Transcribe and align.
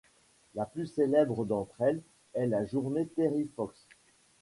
La 0.55 0.65
plus 0.65 0.87
célèbre 0.87 1.45
d'entre 1.45 1.79
elles 1.81 2.01
est 2.33 2.47
la 2.47 2.65
Journée 2.65 3.05
Terry 3.09 3.47
Fox. 3.55 3.85